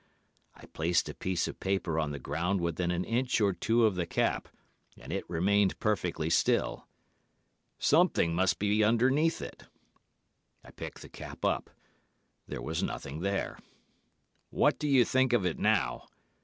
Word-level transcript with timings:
I 0.55 0.65
placed 0.65 1.09
a 1.09 1.13
piece 1.13 1.47
of 1.47 1.59
paper 1.59 1.99
on 1.99 2.09
the 2.09 2.17
ground 2.17 2.59
within 2.59 2.89
an 2.89 3.03
inch 3.05 3.39
or 3.39 3.53
two 3.53 3.85
of 3.85 3.93
the 3.93 4.07
cap, 4.07 4.47
and 4.97 5.13
it 5.13 5.29
remained 5.29 5.79
perfectly 5.79 6.27
still. 6.27 6.87
'Something 7.77 8.33
must 8.33 8.57
be 8.57 8.83
underneath 8.83 9.43
it.' 9.43 9.65
I 10.63 10.71
picked 10.71 11.03
the 11.03 11.09
cap 11.09 11.45
up, 11.45 11.69
there 12.47 12.63
was 12.63 12.81
nothing 12.81 13.19
there. 13.19 13.59
'What 14.49 14.79
do 14.79 14.87
you 14.87 15.05
think 15.05 15.33
of 15.33 15.45
it 15.45 15.59
now? 15.59 16.07